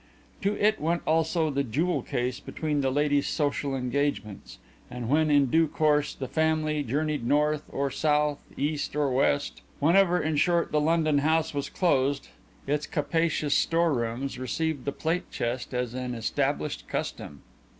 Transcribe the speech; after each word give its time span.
To 0.41 0.55
it 0.59 0.79
went 0.81 1.03
also 1.05 1.51
the 1.51 1.63
jewel 1.63 2.01
case 2.01 2.39
between 2.39 2.81
the 2.81 2.89
lady's 2.89 3.27
social 3.27 3.75
engagements, 3.75 4.57
and 4.89 5.07
when 5.07 5.29
in 5.29 5.45
due 5.45 5.67
course 5.67 6.15
"the 6.15 6.27
family" 6.27 6.81
journeyed 6.81 7.23
north 7.23 7.61
or 7.69 7.91
south, 7.91 8.39
east 8.57 8.95
or 8.95 9.11
west 9.11 9.61
whenever, 9.79 10.19
in 10.19 10.37
short, 10.37 10.71
the 10.71 10.81
London 10.81 11.19
house 11.19 11.53
was 11.53 11.69
closed, 11.69 12.29
its 12.65 12.87
capacious 12.87 13.53
storerooms 13.53 14.39
received 14.39 14.85
the 14.85 14.91
plate 14.91 15.29
chest 15.29 15.71
as 15.71 15.93
an 15.93 16.15
established 16.15 16.87
custom. 16.87 17.43